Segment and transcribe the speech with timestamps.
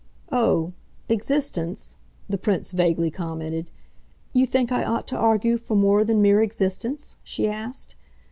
[0.31, 0.73] "Oh
[1.09, 1.95] existence!"
[2.27, 3.69] the Prince vaguely commented.
[4.33, 7.93] "You think I ought to argue for more than mere existence?" she asked.